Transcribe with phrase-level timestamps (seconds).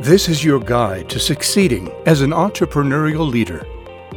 [0.00, 3.66] This is your guide to succeeding as an entrepreneurial leader.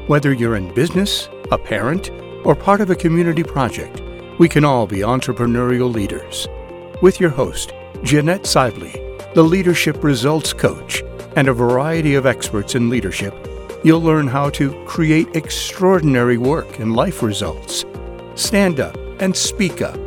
[0.07, 2.09] Whether you're in business, a parent,
[2.45, 4.01] or part of a community project,
[4.39, 6.47] we can all be entrepreneurial leaders.
[7.01, 8.93] With your host, Jeanette Sibley,
[9.35, 11.03] the Leadership Results Coach,
[11.35, 13.35] and a variety of experts in leadership,
[13.83, 17.83] you'll learn how to create extraordinary work and life results,
[18.35, 19.99] stand up and speak up,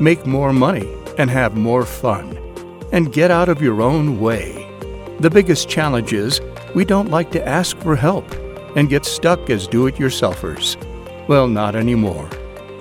[0.00, 2.38] make more money and have more fun,
[2.90, 4.59] and get out of your own way.
[5.20, 6.40] The biggest challenge is
[6.74, 8.24] we don't like to ask for help
[8.74, 10.78] and get stuck as do it yourselfers.
[11.28, 12.30] Well, not anymore.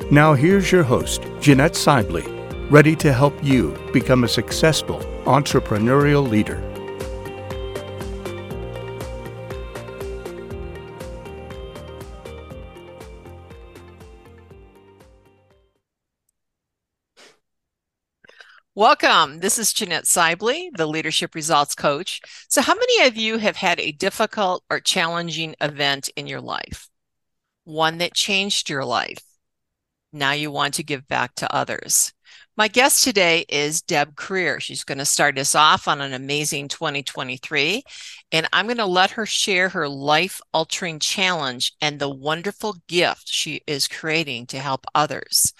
[0.10, 2.24] Now, here's your host, Jeanette Sibley,
[2.70, 6.64] ready to help you become a successful entrepreneurial leader.
[18.80, 19.42] Welcome.
[19.42, 22.22] This is Jeanette Sibley, the Leadership Results Coach.
[22.48, 26.88] So, how many of you have had a difficult or challenging event in your life?
[27.66, 29.22] One that changed your life.
[30.14, 32.14] Now you want to give back to others.
[32.56, 34.62] My guest today is Deb Creer.
[34.62, 37.84] She's going to start us off on an amazing 2023,
[38.32, 43.28] and I'm going to let her share her life altering challenge and the wonderful gift
[43.28, 45.54] she is creating to help others.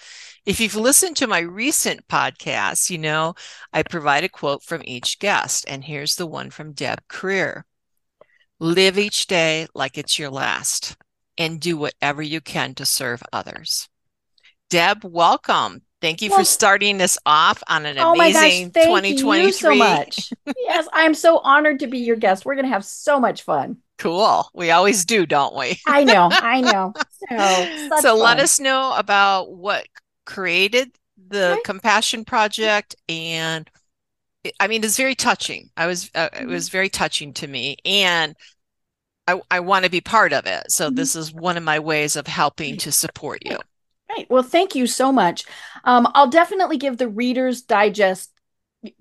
[0.46, 3.34] If you've listened to my recent podcasts, you know
[3.72, 5.64] I provide a quote from each guest.
[5.68, 7.64] And here's the one from Deb Creer
[8.58, 10.96] Live each day like it's your last
[11.38, 13.88] and do whatever you can to serve others.
[14.68, 15.82] Deb, welcome.
[16.00, 19.42] Thank you well, for starting us off on an oh amazing my gosh, thank 2023.
[19.42, 20.32] You so much.
[20.58, 22.44] yes, I'm so honored to be your guest.
[22.44, 23.78] We're going to have so much fun.
[23.98, 24.48] Cool.
[24.54, 25.78] We always do, don't we?
[25.86, 26.28] I know.
[26.32, 26.94] I know.
[27.30, 29.86] So, so let us know about what
[30.30, 30.92] created
[31.28, 31.60] the okay.
[31.64, 33.68] compassion project and
[34.60, 35.68] i mean it's very touching.
[35.76, 36.44] I was uh, mm-hmm.
[36.44, 38.36] it was very touching to me and
[39.26, 40.70] i, I want to be part of it.
[40.70, 40.94] So mm-hmm.
[40.94, 43.58] this is one of my ways of helping to support you.
[44.08, 44.26] Right.
[44.30, 45.44] Well thank you so much.
[45.84, 48.30] Um, i'll definitely give the readers digest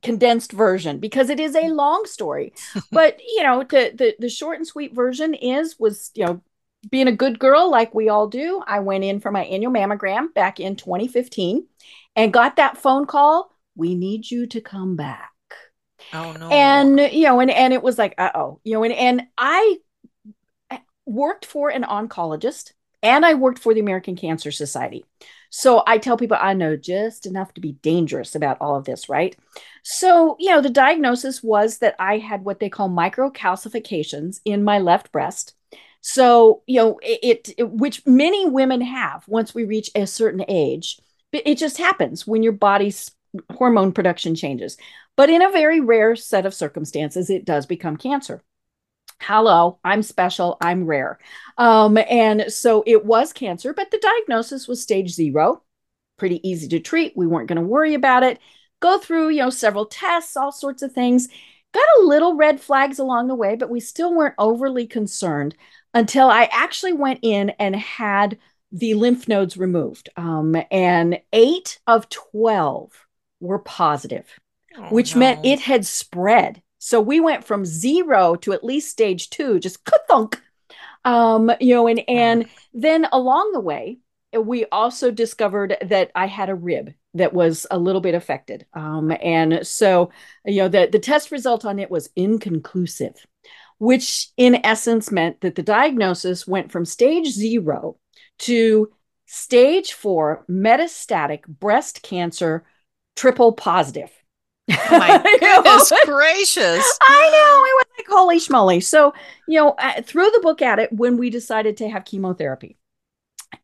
[0.04, 2.54] condensed version because it is a long story.
[2.92, 6.42] But you know the, the the short and sweet version is was you know
[6.90, 10.34] being a good girl like we all do, I went in for my annual mammogram
[10.34, 11.66] back in 2015
[12.16, 13.52] and got that phone call.
[13.76, 15.32] We need you to come back.
[16.14, 16.50] Oh no.
[16.50, 19.80] And you know, and and it was like, uh-oh, you know, and and I
[21.06, 25.06] worked for an oncologist and I worked for the American Cancer Society.
[25.50, 29.10] So I tell people I know just enough to be dangerous about all of this,
[29.10, 29.36] right?
[29.84, 34.78] So, you know, the diagnosis was that I had what they call microcalcifications in my
[34.78, 35.56] left breast
[36.02, 41.00] so, you know, it, it, which many women have once we reach a certain age.
[41.32, 43.12] It just happens when your body's
[43.52, 44.78] hormone production changes.
[45.16, 48.42] But in a very rare set of circumstances, it does become cancer.
[49.22, 51.20] Hello, I'm special, I'm rare.
[51.58, 55.62] Um, and so it was cancer, but the diagnosis was stage zero,
[56.18, 57.18] pretty easy to treat.
[57.18, 58.40] We weren't going to worry about it.
[58.80, 61.28] Go through, you know, several tests, all sorts of things.
[61.74, 65.56] Got a little red flags along the way, but we still weren't overly concerned
[65.94, 68.38] until I actually went in and had
[68.72, 70.10] the lymph nodes removed.
[70.16, 72.92] Um, and eight of 12
[73.40, 74.28] were positive,
[74.78, 75.20] oh, which no.
[75.20, 76.62] meant it had spread.
[76.78, 80.42] So we went from zero to at least stage two, just thunk.
[81.06, 84.00] Um, you know, and and then along the way,
[84.38, 88.66] we also discovered that I had a rib that was a little bit affected.
[88.74, 90.12] Um, and so,
[90.46, 93.16] you know, the, the test result on it was inconclusive
[93.80, 97.98] which in essence meant that the diagnosis went from stage zero
[98.40, 98.92] to
[99.26, 102.66] stage four metastatic breast cancer,
[103.16, 104.12] triple positive.
[104.70, 107.00] Oh my goodness gracious.
[107.02, 107.64] I know.
[107.66, 108.84] It was like, holy schmoly.
[108.84, 109.14] So,
[109.48, 112.78] you know, I threw the book at it when we decided to have chemotherapy.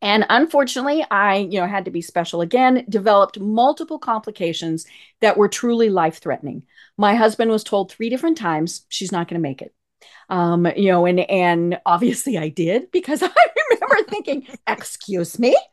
[0.02, 4.84] And unfortunately, I, you know, had to be special again, developed multiple complications
[5.20, 6.64] that were truly life threatening.
[6.96, 9.72] My husband was told three different times she's not going to make it
[10.28, 13.28] um you know and and obviously i did because i
[13.70, 15.56] remember thinking excuse me?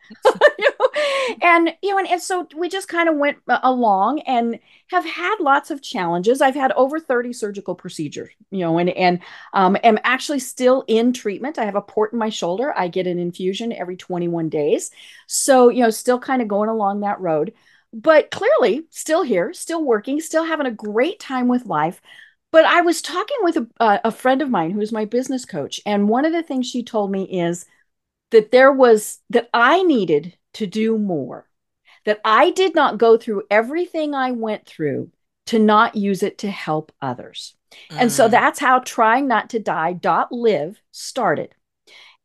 [0.59, 1.38] You know?
[1.41, 5.06] and you know and, and so we just kind of went uh, along and have
[5.06, 6.41] had lots of challenges.
[6.41, 9.19] I've had over 30 surgical procedures you know and and
[9.53, 11.57] um, am actually still in treatment.
[11.57, 12.74] I have a port in my shoulder.
[12.77, 14.91] I get an infusion every 21 days.
[15.27, 17.53] So you know still kind of going along that road
[17.94, 22.01] but clearly still here still working still having a great time with life
[22.53, 26.09] but I was talking with a, a friend of mine who's my business coach, and
[26.09, 27.65] one of the things she told me is
[28.31, 31.50] that there was that I needed to do more,
[32.05, 35.11] that I did not go through everything I went through
[35.47, 37.55] to not use it to help others.
[37.97, 38.31] And so Mm.
[38.31, 41.55] that's how trying not to die dot live started.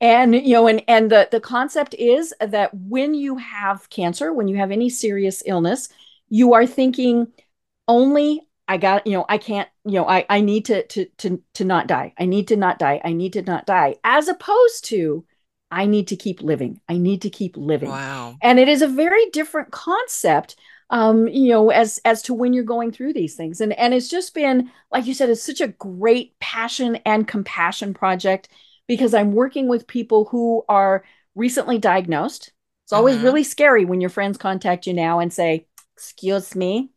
[0.01, 4.49] And you know, and and the the concept is that when you have cancer, when
[4.49, 5.89] you have any serious illness,
[6.29, 7.29] you are thinking
[7.89, 11.43] only I got, you know, I can't, you know, I I need to to to
[11.55, 12.13] to not die.
[12.19, 13.01] I need to not die.
[13.05, 13.97] I need to not die.
[14.05, 15.25] As opposed to
[15.71, 16.81] I need to keep living.
[16.89, 17.91] I need to keep living.
[17.91, 18.37] Wow.
[18.43, 20.57] And it is a very different concept
[20.91, 24.09] um you know as as to when you're going through these things and and it's
[24.09, 28.49] just been like you said it's such a great passion and compassion project
[28.87, 31.05] because i'm working with people who are
[31.35, 32.53] recently diagnosed
[32.85, 33.23] it's always Mhm.
[33.25, 36.91] really scary when your friends contact you now and say excuse me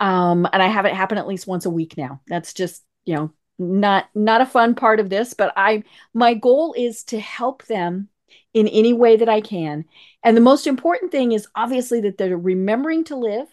[0.00, 3.14] um and i have it happen at least once a week now that's just you
[3.14, 5.82] know not not a fun part of this but i
[6.14, 8.08] my goal is to help them
[8.54, 9.84] in any way that i can
[10.22, 13.48] and the most important thing is obviously that they're remembering to live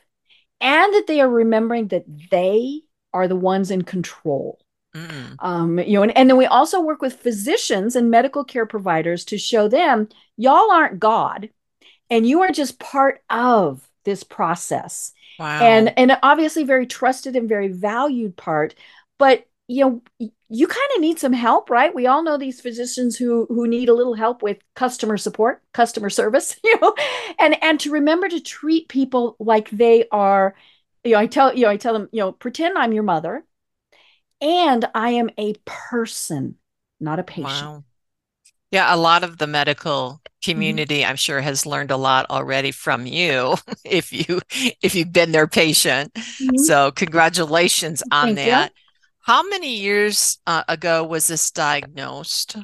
[0.62, 2.82] and that they are remembering that they
[3.14, 4.60] are the ones in control
[4.96, 5.36] Mm.
[5.40, 9.26] um, you know, and, and then we also work with physicians and medical care providers
[9.26, 10.08] to show them
[10.38, 11.50] y'all aren't God
[12.10, 15.12] and you are just part of this process.
[15.38, 15.90] Wow.
[15.90, 18.76] And and obviously very trusted and very valued part.
[19.18, 21.94] But you know, you kind of need some help, right?
[21.96, 26.10] We all know these physicians who who need a little help with customer support, customer
[26.10, 26.94] service, you know,
[27.40, 30.56] and and to remember to treat people like they are,
[31.04, 33.46] you know, I tell you know, I tell them, you know, pretend I'm your mother
[34.42, 36.58] and I am a person,
[37.00, 37.72] not a patient.
[37.72, 37.86] Wow.
[38.72, 40.22] Yeah, a lot of the medical
[40.52, 40.52] Mm-hmm.
[40.52, 44.42] community, I'm sure, has learned a lot already from you if you
[44.82, 46.14] if you've been their patient.
[46.40, 46.66] Mhm.
[46.66, 48.52] So congratulations on Thank you.
[48.52, 48.74] that.
[49.22, 52.58] How many years uh, ago was this diagnosed?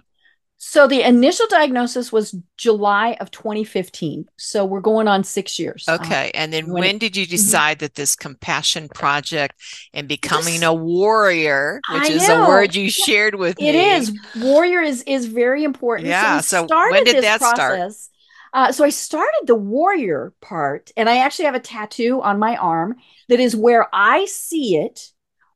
[0.64, 4.26] So the initial diagnosis was July of 2015.
[4.38, 5.86] So we're going on six years.
[5.88, 7.30] Uh, Okay, and then when when it- did you Mhm.
[7.32, 9.56] decide that this compassion project
[9.92, 13.70] and becoming Just- a warrior, which I is a word you shared with It me?
[13.70, 14.14] It is.
[14.38, 16.10] warrior is is very important.
[16.10, 17.56] Yeah, So, so started when did this that start?
[17.56, 18.10] process.
[18.54, 22.56] Uh, so I started the warrior part, and I actually have a tattoo on my
[22.56, 22.98] arm
[23.30, 25.10] that is where I see it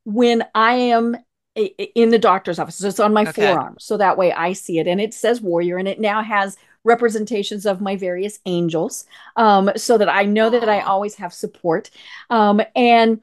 [0.04, 1.16] when I am
[1.56, 2.76] in the doctor's office.
[2.76, 3.32] So it's on my Okay.
[3.48, 6.58] forearm, so that way I see it, and it says warrior, and it now has
[6.84, 9.06] representations of my various angels,
[9.38, 11.90] um, so that I know that I always have support.
[12.30, 13.22] Um, and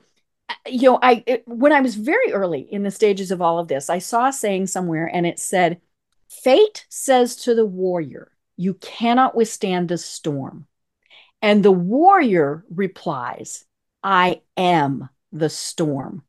[0.66, 3.68] you know, I it, when I was very early in the stages of all of
[3.68, 5.80] this, I saw a saying somewhere, and it said,
[6.28, 10.66] "Fate says to the warrior, you cannot withstand the storm,"
[11.42, 13.64] and the warrior replies,
[14.02, 16.24] "I am the storm."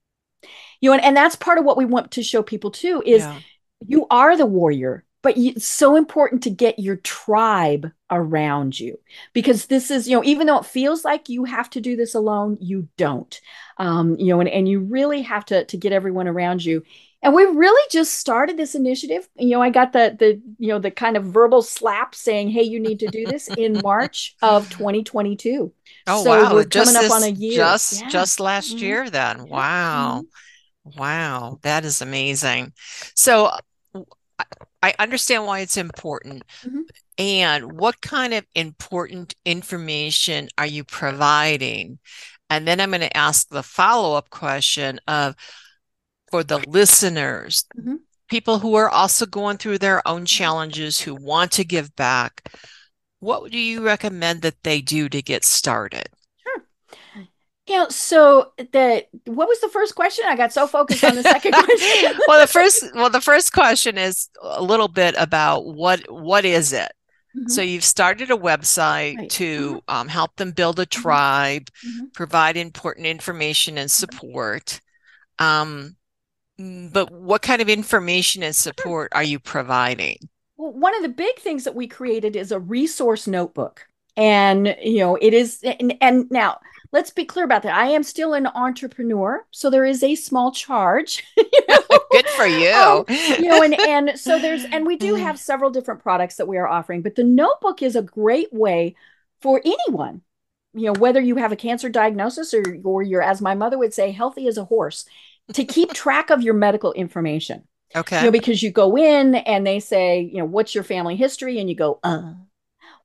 [0.83, 3.27] You know, and, and that's part of what we want to show people too is
[3.27, 3.39] Yeah.
[3.88, 9.00] you are the warrior but you, it's so important to get your tribe around you
[9.33, 12.13] because this is you know even though it feels like you have to do this
[12.15, 13.41] alone you don't
[13.77, 16.83] um, you know and, and you really have to to get everyone around you
[17.21, 20.79] and we really just started this initiative you know i got the the you know
[20.79, 24.69] the kind of verbal slap saying hey you need to do this in march of
[24.69, 25.74] 2022
[26.07, 28.07] Oh so wow, we're just coming up on a year Just Yeah.
[28.07, 28.81] just last Mhm.
[28.81, 29.47] year then.
[29.47, 30.25] Wow.
[30.83, 32.74] Wow, that is amazing.
[33.15, 33.51] So
[34.81, 36.44] I understand why it's important.
[36.63, 36.81] Mhm.
[37.18, 42.00] And what kind of important information are you providing?
[42.50, 45.36] And then I'm going to ask the follow-up question of
[46.31, 48.00] for the listeners, Mhm.
[48.27, 52.51] people who are also going through their own challenges who want to give back,
[53.19, 56.10] what do you recommend that they do to get started?
[57.67, 60.25] You know so the what was the first question?
[60.27, 62.20] I got so focused on the second question.
[62.27, 66.74] Well the first well the first question is a little bit about what what is
[66.74, 66.91] it?
[67.48, 69.29] So you've started a website Right.
[69.32, 72.13] to um, help them build a tribe Mhm.
[72.13, 74.79] provide important information and support.
[75.39, 75.96] Um,
[76.60, 80.17] but what kind of information and support are you providing?
[80.58, 83.88] Well, one of the big things that we created is a resource notebook.
[84.15, 86.60] And, you know, it is, and, and now
[86.93, 87.75] let's be clear about that.
[87.75, 89.45] I am still an entrepreneur.
[89.51, 93.79] So there is a small charge, you know, good for you Um, you know, and,
[93.81, 97.15] and so there's, and we do have several different products that we are offering, but
[97.15, 98.95] the notebook is a great way
[99.41, 100.21] for anyone,
[100.73, 103.93] you know, whether you have a cancer diagnosis or, or you're, as my mother would
[103.93, 105.05] say, healthy as a horse,
[105.51, 107.63] to keep track of your medical information
[107.95, 111.15] okay you know, because you go in and they say, you know, what's your family
[111.15, 111.59] history?
[111.59, 112.33] And you go, uh,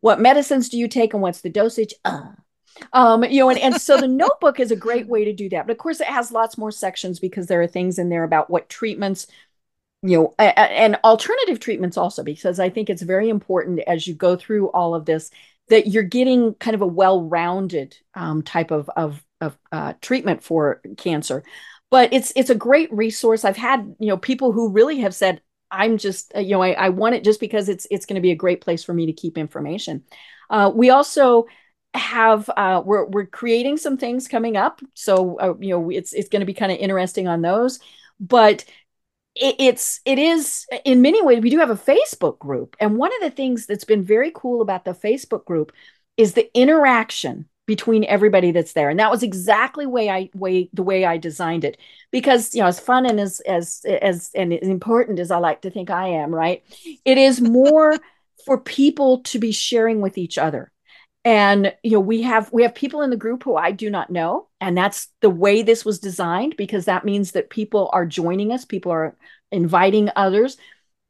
[0.01, 1.93] what medicines do you take and what's the dosage?
[2.05, 2.31] Uh,
[2.93, 5.67] um, you know, and, and so the notebook is a great way to do that.
[5.67, 8.51] But of course, it has lots more sections because there are things in there about
[8.51, 9.27] what treatments,
[10.03, 14.37] you know, and alternative treatments also, because I think it's very important as you go
[14.37, 15.31] through all of this
[15.69, 20.81] that you're getting kind of a well-rounded um, type of of, of uh, treatment for
[20.97, 21.43] cancer.
[21.91, 23.45] but it's it's a great resource.
[23.45, 26.73] I've had you know people who really have said, "I'm just uh, you know I,
[26.73, 29.07] I want it just because it's it's going to be a great place for me
[29.07, 30.05] to keep information."
[30.51, 31.47] Uh, we also
[31.99, 36.29] have uh, we're we're creating some things coming up, so uh, you know it's it's
[36.29, 37.81] going to be kind of interesting on those.
[38.21, 38.65] But
[39.35, 43.13] it, it's it is in many ways we do have a Facebook group, and one
[43.15, 45.73] of the things that's been very cool about the Facebook group
[46.17, 48.89] is the interaction between everybody that's there.
[48.89, 51.79] And that was exactly way i way the way i designed it.
[52.11, 55.63] Because you know as fun and as as as and as important as i like
[55.63, 56.65] to think i am right?
[57.05, 57.97] It is more
[58.47, 60.73] for people to be sharing with each other
[61.25, 64.11] and you know we have we have people in the group who i do not
[64.11, 64.49] know.
[64.61, 68.65] And that's the way this was designed because that means that people are joining us
[68.65, 69.17] people are
[69.51, 70.57] inviting others.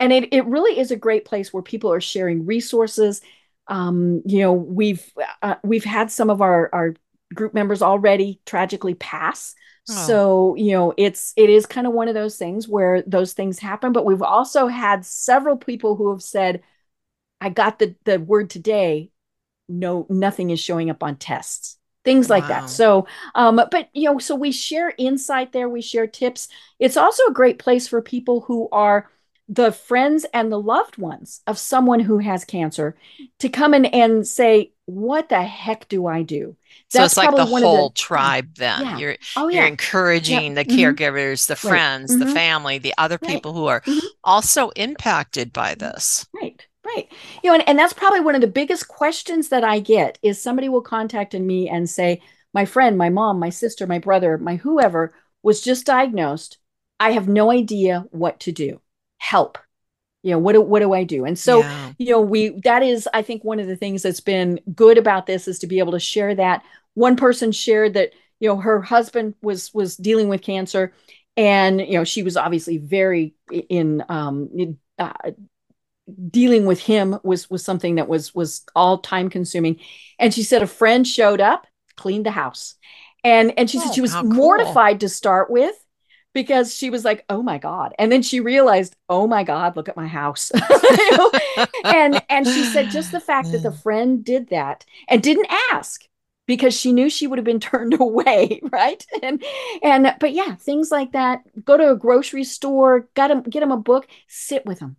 [0.01, 3.21] And it, it really is a great place where people are sharing resources.
[3.67, 5.05] Um, you know we've
[5.43, 6.95] uh, we've had some of our our
[7.35, 9.55] group members already tragically pass.
[9.91, 9.95] Oh.
[10.07, 13.59] so you know it's it is kind of one of those things where those things
[13.59, 13.93] happen.
[13.93, 16.63] But we've also had several people who have said
[17.41, 19.11] i got the the word today
[19.69, 22.49] no nothing is showing up on tests things like wow.
[22.49, 26.49] that so um but you know so we share insight there we share tips
[26.79, 29.09] it's also a great place for people who are
[29.49, 32.97] the friends and the loved ones of someone who has cancer
[33.39, 36.55] to come in and say, What the heck do I do?
[36.89, 38.83] So That's it's like the whole the, tribe then.
[38.83, 38.99] Yeah.
[38.99, 39.61] You're oh, yeah.
[39.61, 40.63] you're encouraging yeah.
[40.63, 40.79] the mm-hmm.
[40.79, 42.21] caregivers, the friends, right.
[42.21, 42.29] mm-hmm.
[42.29, 43.59] the family, the other people right.
[43.59, 44.07] who are mm-hmm.
[44.23, 46.27] also impacted by this.
[46.99, 47.13] Right.
[47.43, 50.41] You know, and, and that's probably one of the biggest questions that I get is
[50.41, 52.23] somebody will contact me and say,
[52.55, 55.13] My friend, my mom, my sister, my brother, my whoever
[55.43, 56.59] was just diagnosed.
[57.01, 58.81] I have no idea what to do
[59.19, 59.59] help
[60.23, 61.93] you know what do, what do i do and so yeah.
[61.99, 65.27] you know we that is i think one of the things that's been good about
[65.27, 66.63] this is to be able to share that
[66.95, 70.93] one person shared that you know her husband was was dealing with cancer
[71.37, 73.35] and you know she was obviously very
[73.69, 75.13] in um uh,
[76.31, 79.79] dealing with him was was something that was was all time consuming
[80.19, 82.77] and she said a friend showed up cleaned the house
[83.25, 85.75] and and she oh, said she oh, was mortified to start with
[86.35, 89.89] because she was like, "Oh my god!" And then she realized, "Oh my god, look
[89.89, 90.53] at my house."
[91.85, 93.83] and and she said just the fact that the mm.
[93.83, 96.05] friend did that and didn't ask
[96.47, 99.05] because she knew she would have been turned away, right?
[99.23, 99.43] And
[99.83, 101.43] and but yeah, things like that.
[101.65, 104.97] Go to a grocery store, got him, get him a book, sit with them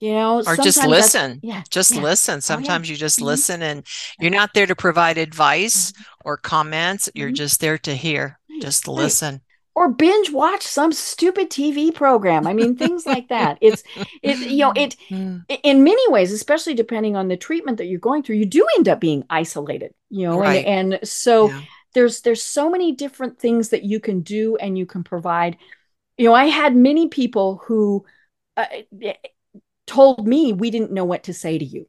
[0.00, 2.00] you know or just listen yeah just yeah.
[2.00, 2.92] listen sometimes oh, yeah.
[2.92, 3.26] you just mm-hmm.
[3.26, 3.86] listen and
[4.18, 6.02] you're not there to provide advice mm-hmm.
[6.24, 7.34] or comments you're mm-hmm.
[7.34, 9.40] just there to hear just listen
[9.74, 12.46] or binge watch some stupid TV program.
[12.46, 13.58] I mean, things like that.
[13.60, 13.82] It's
[14.22, 15.38] it you know it hmm.
[15.62, 18.88] in many ways, especially depending on the treatment that you're going through, you do end
[18.88, 19.94] up being isolated.
[20.10, 20.66] You know, right.
[20.66, 21.60] and, and so yeah.
[21.94, 25.56] there's there's so many different things that you can do and you can provide.
[26.18, 28.04] You know, I had many people who
[28.56, 28.66] uh,
[29.90, 31.86] told me we didn't know what to say to you,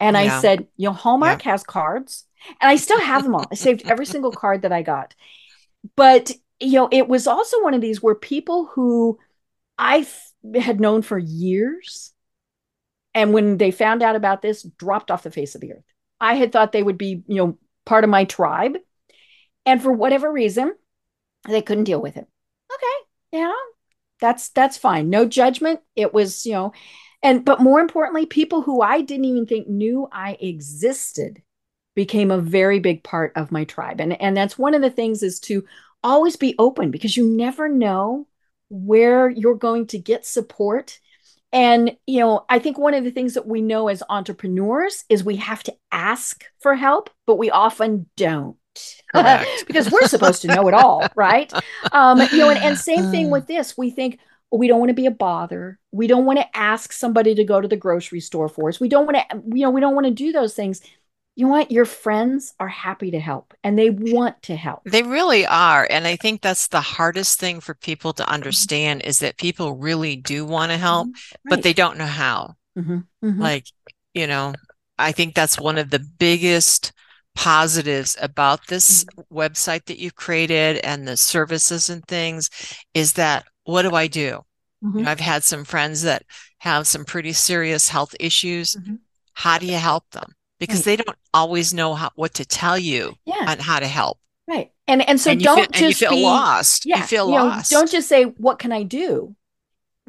[0.00, 0.22] and yeah.
[0.22, 1.52] I said, you know, Hallmark yeah.
[1.52, 2.26] has cards,
[2.60, 3.46] and I still have them all.
[3.50, 5.14] I saved every single card that I got,
[5.96, 9.18] but you know, it was also one of these where people who
[9.78, 10.06] I
[10.54, 12.12] had known for years,
[13.14, 15.84] and when they found out about this, dropped off the face of the earth.
[16.20, 18.76] I had thought they would be, you know, part of my tribe.
[19.66, 20.74] And for whatever reason,
[21.48, 22.26] they couldn't deal with it.
[22.72, 23.52] Okay, yeah,
[24.20, 25.10] that's that's fine.
[25.10, 25.80] No judgment.
[25.94, 26.72] It was, you know,
[27.26, 31.42] and but more importantly, people who I didn't even think knew I existed
[31.96, 34.00] became a very big part of my tribe.
[34.00, 35.64] And and that's one of the things is to
[36.04, 38.28] always be open because you never know
[38.68, 41.00] where you're going to get support.
[41.52, 45.24] And, you know, I think one of the things that we know as entrepreneurs is
[45.24, 48.56] we have to ask for help, but we often don't.
[49.66, 51.52] because we're supposed to know it all, right?
[51.92, 53.78] Um, you know, and, and same thing with this.
[53.78, 54.18] We think,
[54.52, 55.78] we don't want to be a bother.
[55.92, 58.80] We don't want to ask somebody to go to the grocery store for us.
[58.80, 60.80] We don't want to, you know, we don't want to do those things
[61.36, 61.70] you know what?
[61.70, 64.84] Your friends are happy to help and they want to help.
[64.84, 65.86] They really are.
[65.88, 68.32] And I think that's the hardest thing for people to mm-hmm.
[68.32, 71.14] understand is that people really do want to help, mm-hmm.
[71.14, 71.50] right.
[71.50, 72.54] but they don't know how.
[72.76, 73.00] Mm-hmm.
[73.22, 73.40] Mm-hmm.
[73.40, 73.66] Like,
[74.14, 74.54] you know,
[74.98, 76.92] I think that's one of the biggest
[77.34, 79.36] positives about this mm-hmm.
[79.36, 82.48] website that you've created and the services and things
[82.94, 84.20] is that what do I do?
[84.20, 84.44] You know,
[84.84, 85.08] mm-hmm.
[85.08, 86.24] I've had some friends that
[86.58, 88.76] have some pretty serious health issues.
[89.34, 90.36] How do you help them?
[90.58, 90.96] because right.
[90.98, 93.44] they don't always know how, what to tell you yeah.
[93.48, 94.18] on how to help.
[94.48, 94.70] Right.
[94.86, 96.86] And and so and don't feel, just and you feel be, lost.
[96.86, 97.72] Yeah, you feel you lost.
[97.72, 99.34] Know, don't just say, what can I do?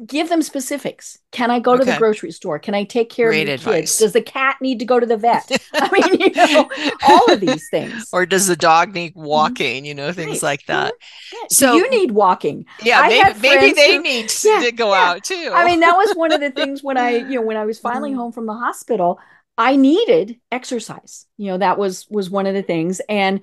[0.06, 1.18] Give them specifics.
[1.32, 2.58] Can I go to the grocery store?
[2.58, 3.98] Can I take care Great of the kids?
[3.98, 5.50] Does the cat need to go to the vet?
[5.74, 6.70] I mean, you know,
[7.08, 8.08] all of these things.
[8.12, 9.84] Or does the dog need walking?
[9.84, 10.46] You know, things Mm-hmm.
[10.46, 10.50] Right.
[10.52, 10.94] like that.
[11.32, 11.38] Yeah.
[11.50, 12.66] So- you need walking?
[12.82, 15.10] Yeah, maybe, maybe they who- need Yeah, to go yeah.
[15.10, 15.50] out too.
[15.52, 17.78] I mean, that was one of the things when I, you know, when I was
[17.78, 19.18] finally home from the hospital,
[19.56, 21.26] I needed exercise.
[21.36, 23.40] You know, that was was one of the things, and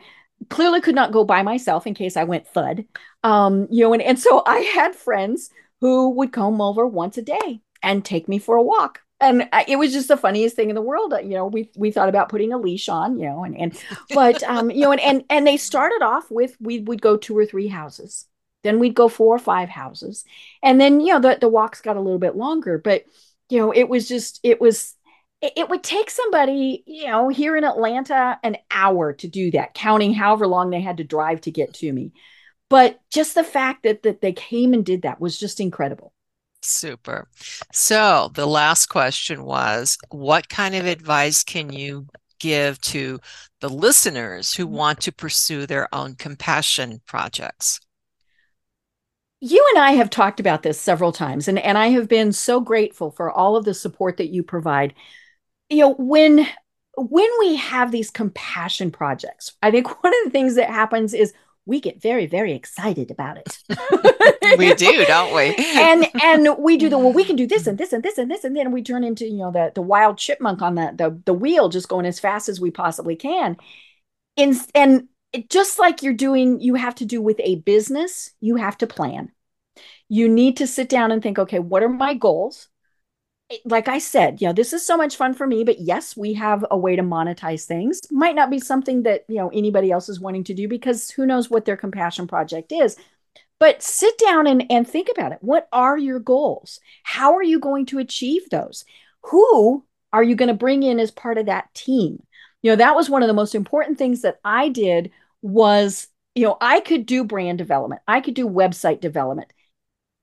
[0.50, 2.86] clearly could not go by myself in case I went thud.
[3.24, 5.50] Um, you know, and and so I had friends
[5.82, 9.02] who would come over once a day and take me for a walk.
[9.22, 11.14] And it was just the funniest thing in the world.
[11.24, 14.44] You know, we we thought about putting a leash on, you know, and and but
[14.44, 17.46] um, you know, and and and they started off with we would go two or
[17.46, 18.26] three houses,
[18.64, 20.26] then we'd go four or five houses,
[20.62, 22.78] and then you know the the walks got a little bit longer.
[22.78, 23.06] But
[23.50, 24.94] you know, it was just it was
[25.42, 29.74] it, it would take somebody you know here in Atlanta an hour to do that,
[29.74, 32.12] counting however long they had to drive to get to me.
[32.70, 36.14] But just the fact that that they came and did that was just incredible.
[36.62, 37.28] Super.
[37.72, 42.08] So the last question was, what kind of advice can you
[42.40, 43.20] give to
[43.62, 44.76] the listeners who mm-hmm.
[44.76, 47.80] want to pursue their own compassion projects?
[49.42, 52.60] you and I have talked about this several times, and, and I have been so
[52.60, 54.96] grateful for all of the support that you provide.
[55.70, 56.48] You know, when
[56.98, 61.34] when we have these compassion projects, I think one of the things that happens is
[61.66, 63.58] we get very, very excited about it.
[64.58, 65.56] We do, don't we?
[65.58, 68.30] and and we do the well, we can do this and this and this and
[68.30, 71.22] this, and then we turn into you know the the wild chipmunk on the the,
[71.26, 73.58] the wheel, just going as fast as we possibly can.
[74.36, 78.56] In, and it- just like you're doing, you have to do with a business, you
[78.58, 79.32] have to plan.
[80.10, 82.70] You need to sit down and think, okay, what are my goals?
[83.64, 86.34] Like I said, you know, this is so much fun for me, but yes, we
[86.34, 88.02] have a way to monetize things.
[88.10, 91.28] Might not be something that, you know, anybody else is wanting to do because who
[91.28, 92.98] knows what their compassion project is.
[93.60, 95.38] But sit down and, and think about it.
[95.42, 96.80] What are your goals?
[97.04, 98.84] How are you going to achieve those?
[99.26, 102.24] Who are you going to bring in as part of that team?
[102.64, 105.12] You know, that was one of the most important things that I did
[105.42, 108.02] was, you know, I could do brand development.
[108.08, 109.54] I could do website development.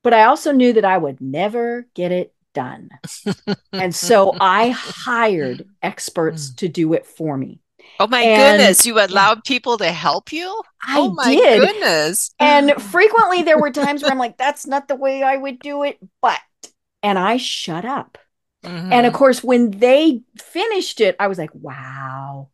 [0.03, 2.91] But I also knew that I would never get it done.
[3.73, 7.61] and so I hired experts to do it for me.
[8.01, 10.63] Oh my And- goodness, you allowed people to help you?
[10.87, 11.61] I oh my did.
[11.61, 12.35] goodness.
[12.39, 15.83] And frequently there were times where I'm like, that's not the way I would do
[15.85, 16.41] it, but,
[17.03, 18.19] and I shut up.
[18.65, 19.07] And Mhm.
[19.09, 22.49] of course, when they finished it, I was like, wow.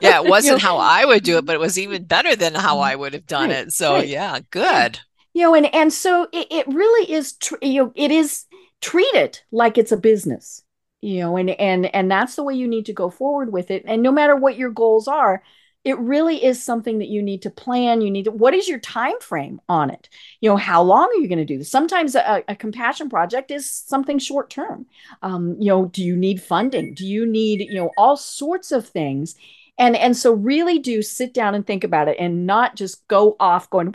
[0.00, 2.78] yeah, it wasn't how I would do it, but it was even better than how
[2.80, 3.72] I would have done Right, it.
[3.74, 4.08] So right.
[4.08, 5.00] yeah, good.
[5.34, 8.44] you know, and and so it, it really is, tr- you know, it is
[8.82, 10.62] treat it like it's a business,
[11.00, 13.84] you know, and and and that's the way you need to go forward with it.
[13.86, 15.42] And no matter what your goals are,
[15.84, 18.02] it really is something that you need to plan.
[18.02, 20.08] You need to, what is your time frame on it?
[20.40, 21.70] You know, how long are you going to do this?
[21.70, 24.86] Sometimes a, a compassion project is something short term.
[25.22, 26.94] Um, you know, do you need funding?
[26.94, 29.34] Do you need, you know, all sorts of things?
[29.78, 33.36] And and so really do sit down and think about it and not just go
[33.40, 33.92] off going,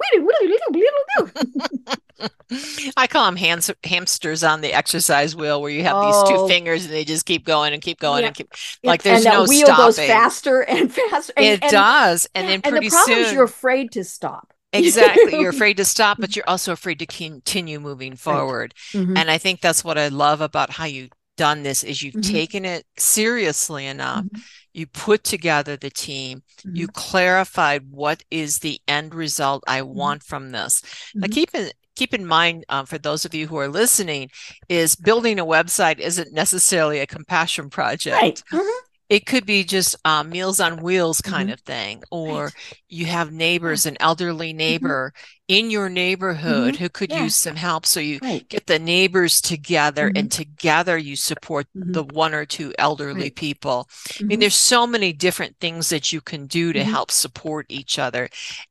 [2.96, 6.86] I call them hams- hamsters on the exercise wheel where you have these two fingers
[6.86, 8.28] and they just keep going and keep going Yeah.
[8.28, 11.34] and keep like and there's that no wheel goes faster and faster.
[11.36, 12.28] And, it and- does.
[12.36, 14.54] And then and pretty the problem soon is you're afraid to stop.
[14.74, 15.40] Exactly.
[15.40, 18.74] You're afraid to stop, but you're also afraid to continue moving forward.
[18.92, 19.18] Mhm.
[19.18, 22.30] And I think that's what I love about how you've done this is you've Mhm.
[22.32, 24.26] taken it seriously enough.
[24.26, 24.42] Mhm.
[24.74, 26.44] You put together the team.
[26.66, 26.94] You Mhm.
[26.94, 29.94] clarified what is the end result I Mm-hmm.
[29.98, 30.82] want from this.
[31.16, 34.30] Now keep in keep in mind um, for those of you who are listening
[34.70, 38.44] is building a website isn't necessarily a compassion project Right.
[38.52, 38.70] Mhm.
[39.10, 41.54] it could be just um, meals on wheels kind Mhm.
[41.54, 42.54] of thing or Right.
[42.90, 45.14] you have neighbors an elderly neighbor
[45.48, 47.20] in your neighborhood who could Mm-hmm.
[47.20, 47.24] Yeah.
[47.24, 48.48] use some help so you Right.
[48.50, 53.36] get the neighbors together and together you support the one or two elderly Right.
[53.48, 53.78] people
[54.20, 57.98] i mean there's so many different things that you can do to help support each
[58.06, 58.24] other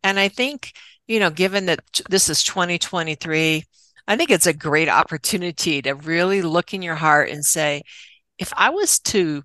[0.07, 0.59] and i think
[1.07, 3.65] you know given that this is 2023
[4.09, 7.83] i think it's a great opportunity to really look in your heart and say
[8.39, 9.43] if i was to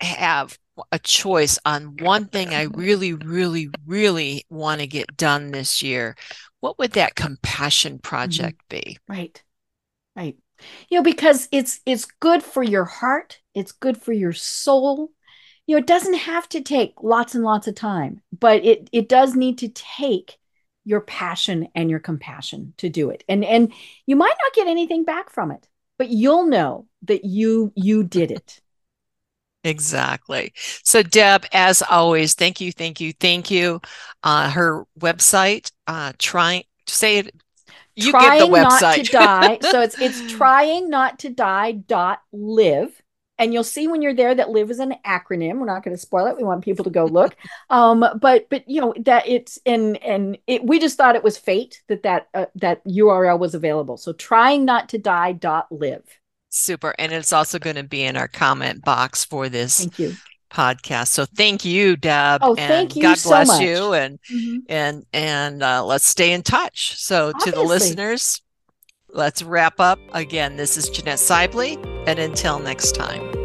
[0.00, 0.56] have
[0.92, 6.16] a choice on one thing I really, really, really want to get done this year,
[6.60, 8.08] what would that compassion mm-hmm.
[8.08, 8.98] project be?
[9.08, 9.42] Right.
[10.16, 10.36] Right.
[10.90, 15.10] You know, because it's it's good for your heart, it's good for your soul.
[15.66, 19.08] You know, it doesn't have to take lots and lots of time, but it it
[19.08, 20.36] does need to take
[20.84, 23.24] your passion and your compassion to do it.
[23.28, 23.72] And and
[24.06, 28.30] you might not get anything back from it, but you'll know that you you did
[28.30, 28.60] it.
[29.62, 30.52] Exactly.
[30.84, 33.80] So, Deb, as always, thank you, thank you, thank you.
[34.22, 37.34] Uh, her website, uh, trying say it
[37.94, 39.10] You trying give the not to website.
[39.10, 39.58] die.
[39.62, 43.00] So it's it's trying not to die dot live.
[43.40, 45.58] And you'll see when you're there that live is an acronym.
[45.58, 46.36] We're not going to spoil it.
[46.36, 47.34] We want people to go look.
[47.70, 51.38] um, but but you know that it's and and it, we just thought it was
[51.38, 53.96] fate that that uh, that URL was available.
[53.96, 56.04] So trying not to die dot live.
[56.50, 56.94] Super.
[56.98, 60.14] And it's also going to be in our comment box for this Thank you.
[60.52, 61.08] podcast.
[61.08, 62.40] So thank you, Deb.
[62.42, 63.62] Oh, and thank you God so bless much.
[63.62, 63.94] you.
[63.94, 64.18] And
[64.68, 66.96] and and uh, let's stay in touch.
[66.98, 68.42] So to the listeners,
[69.12, 69.98] let's wrap up.
[70.12, 73.39] Again, this is Jeanette Sibley, and until next time.